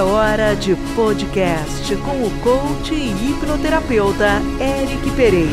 [0.00, 5.50] É hora de podcast com o coach e hipnoterapeuta Eric Pereira.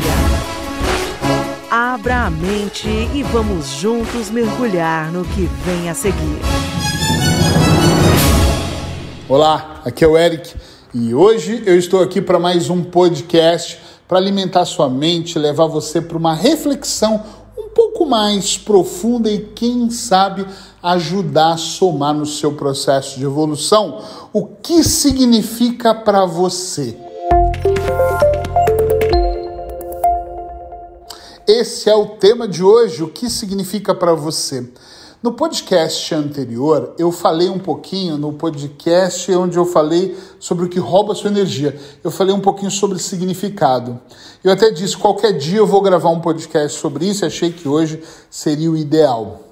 [1.70, 6.40] Abra a mente e vamos juntos mergulhar no que vem a seguir.
[9.28, 10.54] Olá, aqui é o Eric
[10.94, 13.78] e hoje eu estou aqui para mais um podcast
[14.08, 17.22] para alimentar sua mente, levar você para uma reflexão
[18.08, 20.46] mais profunda e, quem sabe,
[20.82, 24.02] ajudar a somar no seu processo de evolução.
[24.32, 26.96] O que significa para você?
[31.46, 33.02] Esse é o tema de hoje.
[33.02, 34.70] O que significa para você?
[35.20, 40.78] No podcast anterior, eu falei um pouquinho, no podcast onde eu falei sobre o que
[40.78, 44.00] rouba sua energia, eu falei um pouquinho sobre significado.
[44.44, 48.00] Eu até disse: qualquer dia eu vou gravar um podcast sobre isso, achei que hoje
[48.30, 49.42] seria o ideal.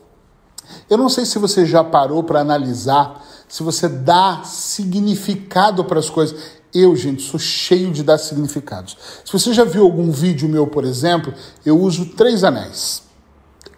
[0.88, 6.08] Eu não sei se você já parou para analisar, se você dá significado para as
[6.08, 6.38] coisas.
[6.72, 8.96] Eu, gente, sou cheio de dar significados.
[9.24, 13.02] Se você já viu algum vídeo meu, por exemplo, eu uso três anéis.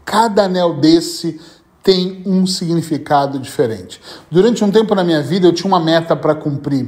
[0.05, 1.39] Cada anel desse
[1.89, 3.99] tem um significado diferente.
[4.31, 6.87] Durante um tempo na minha vida eu tinha uma meta para cumprir.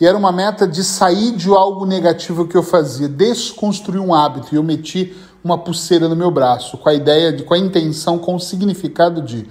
[0.00, 4.48] E era uma meta de sair de algo negativo que eu fazia, desconstruir um hábito.
[4.50, 8.18] E eu meti uma pulseira no meu braço, com a ideia, de, com a intenção,
[8.18, 9.46] com o significado de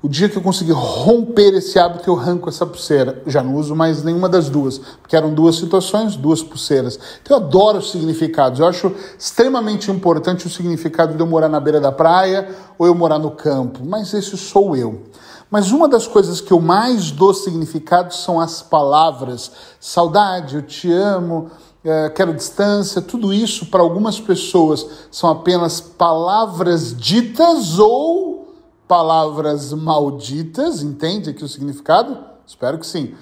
[0.00, 3.20] o dia que eu conseguir romper esse hábito, eu arranco essa pulseira.
[3.26, 6.98] Já não uso mais nenhuma das duas, porque eram duas situações, duas pulseiras.
[7.20, 8.60] Então eu adoro os significados.
[8.60, 12.94] Eu acho extremamente importante o significado de eu morar na beira da praia ou eu
[12.94, 13.84] morar no campo.
[13.84, 15.02] Mas esse sou eu.
[15.50, 19.50] Mas uma das coisas que eu mais dou significado são as palavras.
[19.80, 21.50] Saudade, eu te amo,
[21.82, 28.47] é, quero distância, tudo isso para algumas pessoas são apenas palavras ditas ou
[28.88, 32.18] palavras malditas, entende aqui o significado?
[32.46, 33.14] Espero que sim.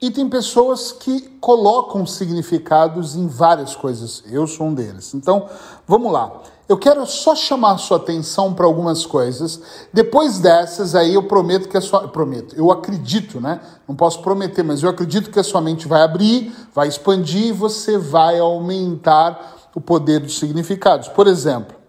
[0.00, 4.22] E tem pessoas que colocam significados em várias coisas.
[4.30, 5.12] Eu sou um deles.
[5.12, 5.46] Então,
[5.86, 6.40] vamos lá.
[6.66, 9.60] Eu quero só chamar sua atenção para algumas coisas.
[9.92, 12.08] Depois dessas, aí eu prometo que a sua.
[12.08, 13.60] Prometo, eu acredito, né?
[13.86, 17.52] Não posso prometer, mas eu acredito que a sua mente vai abrir, vai expandir e
[17.52, 21.08] você vai aumentar o poder dos significados.
[21.08, 21.79] Por exemplo,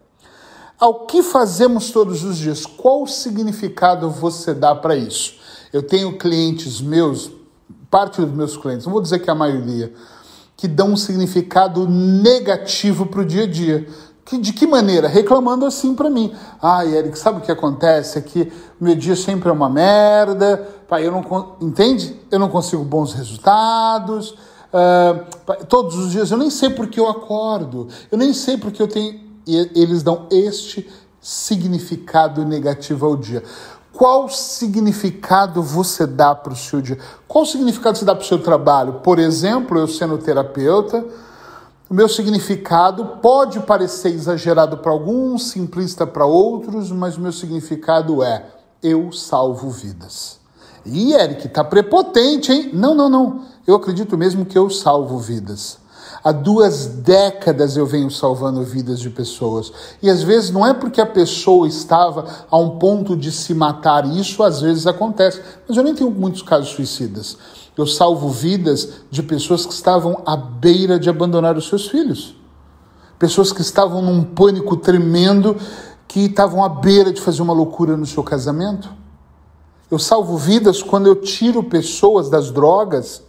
[0.81, 2.65] ao que fazemos todos os dias.
[2.65, 5.35] Qual significado você dá para isso?
[5.71, 7.29] Eu tenho clientes meus,
[7.91, 9.93] parte dos meus clientes, não vou dizer que é a maioria,
[10.57, 13.87] que dão um significado negativo para o dia a dia.
[14.25, 15.07] Que, de que maneira?
[15.07, 16.33] Reclamando assim para mim.
[16.61, 18.17] Ah, Eric, sabe o que acontece?
[18.17, 22.19] É que meu dia sempre é uma merda, pai, eu não entende?
[22.31, 24.31] Eu não consigo bons resultados.
[24.71, 28.87] Uh, todos os dias eu nem sei porque eu acordo, eu nem sei porque eu
[28.87, 33.43] tenho eles dão este significado negativo ao dia.
[33.93, 36.97] Qual significado você dá para o seu dia?
[37.27, 38.93] Qual significado você dá para o seu trabalho?
[39.03, 41.05] Por exemplo, eu sendo terapeuta,
[41.89, 48.23] o meu significado pode parecer exagerado para alguns, simplista para outros, mas o meu significado
[48.23, 48.45] é:
[48.81, 50.39] eu salvo vidas.
[50.85, 52.71] E Eric, tá prepotente, hein?
[52.73, 53.41] Não, não, não.
[53.67, 55.80] Eu acredito mesmo que eu salvo vidas.
[56.23, 59.71] Há duas décadas eu venho salvando vidas de pessoas.
[60.01, 64.05] E às vezes não é porque a pessoa estava a um ponto de se matar,
[64.05, 65.41] isso às vezes acontece.
[65.67, 67.37] Mas eu nem tenho muitos casos suicidas.
[67.75, 72.35] Eu salvo vidas de pessoas que estavam à beira de abandonar os seus filhos.
[73.17, 75.57] Pessoas que estavam num pânico tremendo,
[76.07, 78.89] que estavam à beira de fazer uma loucura no seu casamento.
[79.89, 83.23] Eu salvo vidas quando eu tiro pessoas das drogas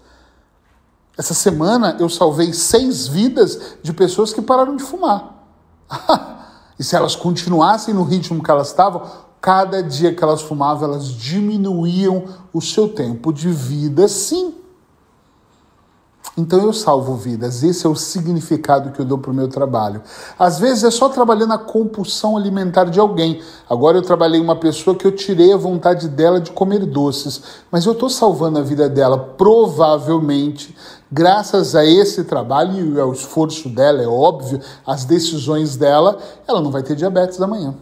[1.23, 5.47] essa semana eu salvei seis vidas de pessoas que pararam de fumar.
[6.77, 9.03] e se elas continuassem no ritmo que elas estavam,
[9.41, 14.53] cada dia que elas fumavam, elas diminuíam o seu tempo de vida, sim.
[16.35, 20.01] Então eu salvo vidas, esse é o significado que eu dou para o meu trabalho.
[20.39, 23.43] Às vezes é só trabalhando a compulsão alimentar de alguém.
[23.69, 27.85] Agora eu trabalhei uma pessoa que eu tirei a vontade dela de comer doces, mas
[27.85, 30.75] eu estou salvando a vida dela, provavelmente,
[31.11, 36.17] graças a esse trabalho e ao esforço dela, é óbvio, as decisões dela,
[36.49, 37.75] ela não vai ter diabetes amanhã.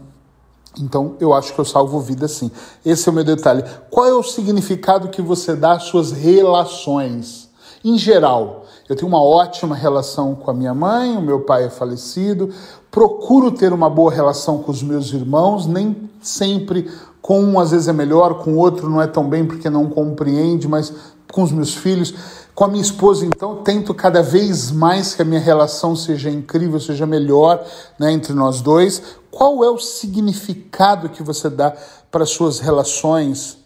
[0.77, 2.51] Então, eu acho que eu salvo vida sim.
[2.85, 3.65] Esse é o meu detalhe.
[3.91, 7.50] Qual é o significado que você dá às suas relações?
[7.83, 11.71] Em geral, eu tenho uma ótima relação com a minha mãe, o meu pai é
[11.71, 12.53] falecido,
[12.91, 16.91] procuro ter uma boa relação com os meus irmãos, nem sempre
[17.23, 19.89] com um às vezes é melhor, com o outro não é tão bem porque não
[19.89, 20.93] compreende, mas
[21.33, 22.15] com os meus filhos.
[22.55, 26.79] Com a minha esposa, então, tento cada vez mais que a minha relação seja incrível,
[26.79, 27.65] seja melhor
[27.99, 29.03] né, entre nós dois.
[29.31, 31.75] Qual é o significado que você dá
[32.11, 33.57] para as suas relações,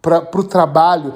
[0.00, 1.14] para o trabalho?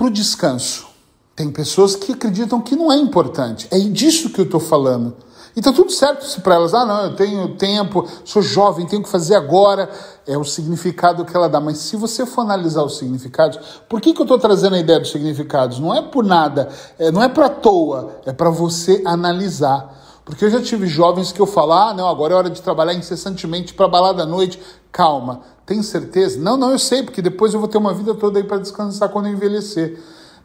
[0.00, 0.88] para o descanso.
[1.34, 3.66] Tem pessoas que acreditam que não é importante.
[3.70, 5.16] É disso que eu estou falando.
[5.56, 9.02] E tá tudo certo se para elas, ah, não, eu tenho tempo, sou jovem, tenho
[9.02, 9.90] que fazer agora.
[10.26, 11.60] É o significado que ela dá.
[11.60, 15.00] Mas se você for analisar os significados, por que, que eu estou trazendo a ideia
[15.00, 15.80] dos significados?
[15.80, 16.68] Não é por nada,
[16.98, 19.98] é, não é para toa, é para você analisar.
[20.24, 22.94] Porque eu já tive jovens que eu falo, ah, não, agora é hora de trabalhar
[22.94, 24.60] incessantemente para balada à noite.
[24.92, 26.38] Calma, tem certeza?
[26.38, 29.08] Não, não, eu sei, porque depois eu vou ter uma vida toda aí para descansar
[29.08, 29.98] quando eu envelhecer.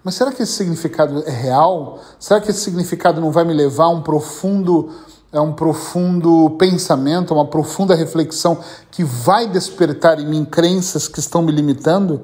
[0.06, 2.00] Mas será que esse significado é real?
[2.19, 4.92] Será que esse significado não vai me levar a um profundo,
[5.34, 8.60] a um profundo pensamento, a uma profunda reflexão
[8.92, 12.22] que vai despertar em mim crenças que estão me limitando?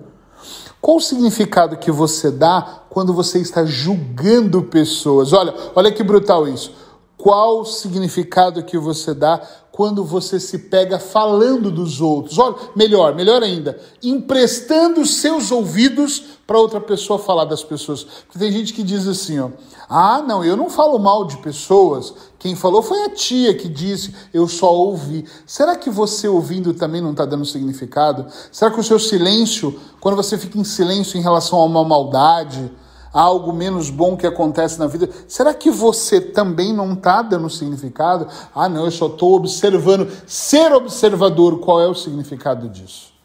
[0.79, 5.33] Qual o significado que você dá quando você está julgando pessoas?
[5.33, 6.71] Olha, olha que brutal isso.
[7.17, 9.41] Qual o significado que você dá
[9.71, 12.37] quando você se pega falando dos outros.
[12.37, 18.03] Olha, melhor, melhor ainda, emprestando seus ouvidos para outra pessoa falar das pessoas.
[18.03, 19.51] Porque tem gente que diz assim, ó:
[19.87, 22.13] "Ah, não, eu não falo mal de pessoas.
[22.37, 25.23] Quem falou foi a tia que disse, eu só ouvi".
[25.47, 28.25] Será que você ouvindo também não está dando significado?
[28.51, 32.69] Será que o seu silêncio, quando você fica em silêncio em relação a uma maldade,
[33.13, 38.27] algo menos bom que acontece na vida, será que você também não está dando significado?
[38.53, 40.11] Ah, não, eu só estou observando.
[40.27, 43.20] Ser observador, qual é o significado disso?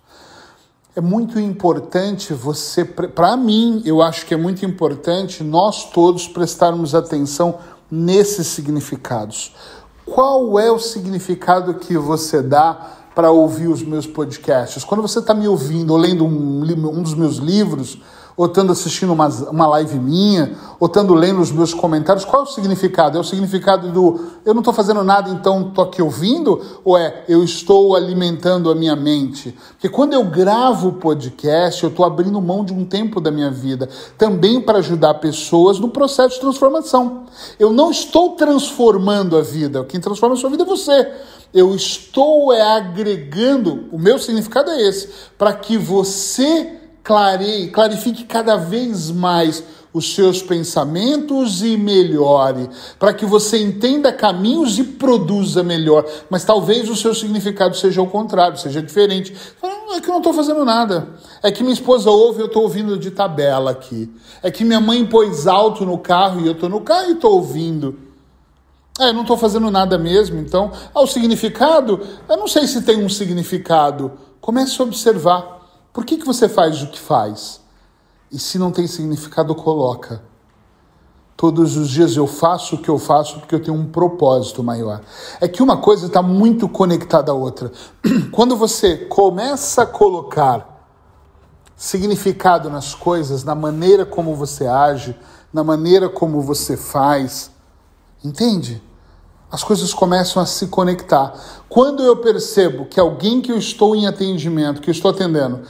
[0.97, 6.95] É muito importante você, para mim, eu acho que é muito importante nós todos prestarmos
[6.95, 7.59] atenção
[7.91, 9.55] nesses significados.
[10.07, 14.85] Qual é o significado que você dá para ouvir os meus podcasts?
[14.85, 17.99] Quando você está me ouvindo ou lendo um, um dos meus livros,
[18.37, 22.45] ou estando assistindo uma, uma live minha, ou estando lendo os meus comentários, qual é
[22.45, 23.17] o significado?
[23.17, 26.61] É o significado do eu não estou fazendo nada, então estou aqui ouvindo?
[26.85, 29.57] Ou é eu estou alimentando a minha mente?
[29.71, 33.51] Porque quando eu gravo o podcast, eu estou abrindo mão de um tempo da minha
[33.51, 33.89] vida,
[34.19, 37.23] também para ajudar pessoas no processo de transformação.
[37.59, 41.11] Eu não estou transformando a vida, quem transforma a sua vida é você
[41.55, 48.57] eu estou é agregando, o meu significado é esse, para que você clareie, clarifique cada
[48.57, 49.63] vez mais
[49.95, 52.69] os seus pensamentos e melhore,
[52.99, 56.05] para que você entenda caminhos e produza melhor.
[56.29, 59.33] Mas talvez o seu significado seja o contrário, seja diferente.
[59.95, 61.09] É que eu não estou fazendo nada.
[61.43, 64.11] É que minha esposa ouve e eu estou ouvindo de tabela aqui.
[64.43, 67.35] É que minha mãe pôs alto no carro e eu estou no carro e estou
[67.35, 67.97] ouvindo.
[68.99, 70.41] É, eu não estou fazendo nada mesmo.
[70.41, 74.13] Então, ao significado, eu não sei se tem um significado.
[74.41, 75.56] Comece a observar.
[75.97, 77.59] Por que, que você faz o que faz?
[78.31, 80.23] E se não tem significado, coloca.
[81.35, 85.01] Todos os dias eu faço o que eu faço porque eu tenho um propósito maior.
[85.41, 87.73] É que uma coisa está muito conectada à outra.
[88.31, 90.87] Quando você começa a colocar
[91.75, 95.19] significado nas coisas, na maneira como você age,
[95.51, 97.51] na maneira como você faz,
[98.23, 98.83] entende?
[99.51, 101.33] As coisas começam a se conectar.
[101.69, 105.63] Quando eu percebo que alguém que eu estou em atendimento, que eu estou atendendo,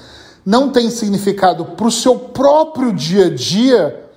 [0.44, 4.08] não tem significado para o seu próprio dia a dia,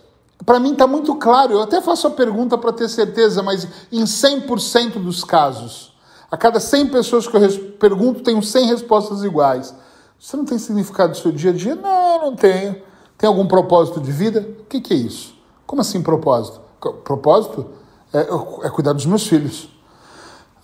[0.45, 1.53] para mim está muito claro.
[1.53, 5.94] Eu até faço a pergunta para ter certeza, mas em 100% dos casos,
[6.31, 9.73] a cada 100 pessoas que eu pergunto, tenho 100 respostas iguais.
[10.19, 11.75] Você não tem significado no seu dia a dia?
[11.75, 12.81] Não, não tenho.
[13.17, 14.47] Tem algum propósito de vida?
[14.59, 15.35] O que, que é isso?
[15.65, 16.62] Como assim propósito?
[17.03, 17.65] Propósito
[18.13, 19.70] é, é cuidar dos meus filhos.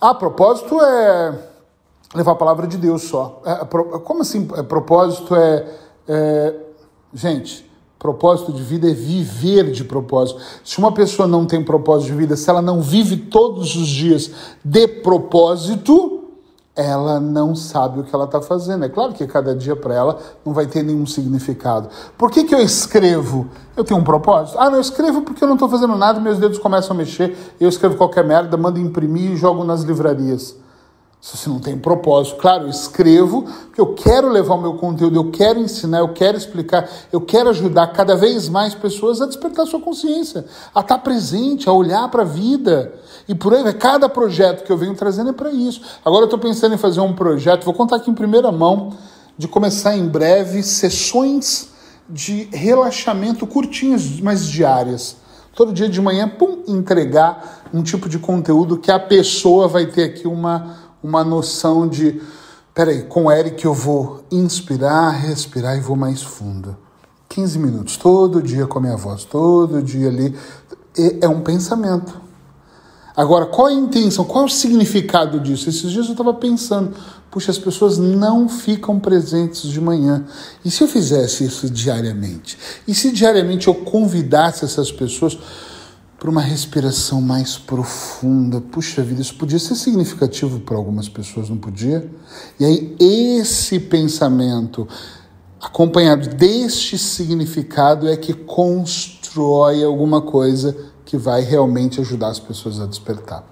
[0.00, 1.38] Ah, propósito é
[2.14, 3.40] levar a palavra de Deus só.
[3.44, 4.48] É, como assim?
[4.56, 5.66] É, propósito é,
[6.08, 6.54] é.
[7.14, 10.40] Gente, propósito de vida é viver de propósito.
[10.64, 14.30] Se uma pessoa não tem propósito de vida, se ela não vive todos os dias
[14.64, 16.15] de propósito,
[16.76, 18.84] ela não sabe o que ela está fazendo.
[18.84, 21.88] É claro que cada dia para ela não vai ter nenhum significado.
[22.18, 23.48] Por que, que eu escrevo?
[23.74, 24.58] Eu tenho um propósito?
[24.58, 27.36] Ah, não, eu escrevo porque eu não estou fazendo nada, meus dedos começam a mexer,
[27.58, 30.54] eu escrevo qualquer merda, mando imprimir e jogo nas livrarias.
[31.26, 35.16] Se você não tem propósito, claro, eu escrevo porque eu quero levar o meu conteúdo,
[35.16, 39.66] eu quero ensinar, eu quero explicar, eu quero ajudar cada vez mais pessoas a despertar
[39.66, 42.94] sua consciência, a estar presente, a olhar para a vida.
[43.26, 45.80] E por aí, cada projeto que eu venho trazendo é para isso.
[46.04, 48.92] Agora eu estou pensando em fazer um projeto, vou contar aqui em primeira mão,
[49.36, 51.70] de começar em breve sessões
[52.08, 55.16] de relaxamento curtinhas, mas diárias.
[55.56, 60.04] Todo dia de manhã, pum, entregar um tipo de conteúdo que a pessoa vai ter
[60.04, 62.20] aqui uma uma noção de,
[62.74, 66.76] peraí, com o Eric eu vou inspirar, respirar e vou mais fundo.
[67.28, 70.34] 15 minutos, todo dia com a minha voz, todo dia ali.
[71.20, 72.26] É um pensamento.
[73.16, 74.24] Agora, qual a intenção?
[74.24, 75.68] Qual o significado disso?
[75.68, 76.94] Esses dias eu estava pensando,
[77.30, 80.24] puxa, as pessoas não ficam presentes de manhã.
[80.64, 82.58] E se eu fizesse isso diariamente?
[82.86, 85.38] E se diariamente eu convidasse essas pessoas
[86.26, 88.60] para uma respiração mais profunda?
[88.60, 92.10] Puxa vida, isso podia ser significativo para algumas pessoas, não podia?
[92.58, 94.88] E aí, esse pensamento
[95.60, 102.86] acompanhado deste significado é que constrói alguma coisa que vai realmente ajudar as pessoas a
[102.86, 103.44] despertar.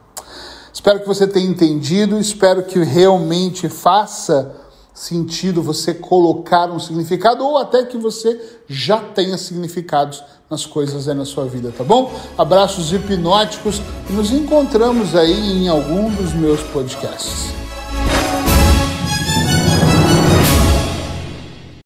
[0.72, 4.52] Espero que você tenha entendido, espero que realmente faça
[4.94, 11.14] sentido você colocar um significado ou até que você já tenha significados nas coisas aí
[11.14, 12.12] na sua vida, tá bom?
[12.38, 17.63] Abraços hipnóticos e nos encontramos aí em algum dos meus podcasts.